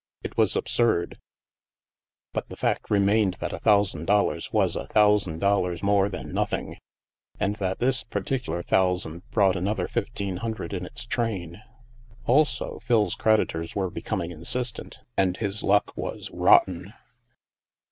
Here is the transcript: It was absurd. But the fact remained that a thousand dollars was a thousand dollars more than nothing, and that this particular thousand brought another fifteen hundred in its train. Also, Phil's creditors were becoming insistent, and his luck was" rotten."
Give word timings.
It 0.23 0.35
was 0.35 0.55
absurd. 0.55 1.19
But 2.33 2.49
the 2.49 2.55
fact 2.57 2.89
remained 2.89 3.35
that 3.35 3.53
a 3.53 3.59
thousand 3.59 4.05
dollars 4.05 4.51
was 4.51 4.75
a 4.75 4.87
thousand 4.87 5.37
dollars 5.37 5.83
more 5.83 6.09
than 6.09 6.33
nothing, 6.33 6.77
and 7.39 7.57
that 7.57 7.77
this 7.77 8.03
particular 8.03 8.63
thousand 8.63 9.29
brought 9.29 9.55
another 9.55 9.87
fifteen 9.87 10.37
hundred 10.37 10.73
in 10.73 10.87
its 10.87 11.05
train. 11.05 11.61
Also, 12.25 12.79
Phil's 12.79 13.13
creditors 13.13 13.75
were 13.75 13.91
becoming 13.91 14.31
insistent, 14.31 15.01
and 15.17 15.37
his 15.37 15.61
luck 15.61 15.95
was" 15.95 16.31
rotten." 16.33 16.95